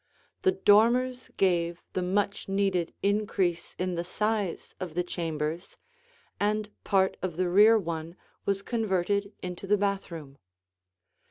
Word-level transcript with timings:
The 0.41 0.53
dormers 0.53 1.29
gave 1.37 1.83
the 1.93 2.01
much 2.01 2.49
needed 2.49 2.91
increase 3.03 3.75
in 3.77 3.93
the 3.93 4.03
size 4.03 4.73
of 4.79 4.95
the 4.95 5.03
chambers, 5.03 5.77
and 6.39 6.71
part 6.83 7.17
of 7.21 7.37
the 7.37 7.47
rear 7.49 7.77
one 7.77 8.15
was 8.43 8.63
converted 8.63 9.31
into 9.43 9.67
the 9.67 9.77
bathroom. 9.77 10.39